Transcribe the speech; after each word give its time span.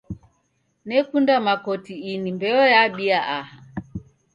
Nekunda 0.87 1.33
makoti 1.45 1.95
ini 2.11 2.29
mbeo 2.35 2.61
yabia 2.75 3.19
aha. 3.37 3.57